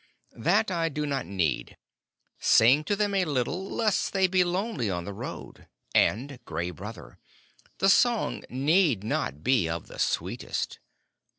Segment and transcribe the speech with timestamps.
[0.35, 1.77] "That I do not need.
[2.39, 7.19] Sing to them a little, lest they be lonely on the road, and, Gray Brother,
[7.77, 10.79] the song need not be of the sweetest.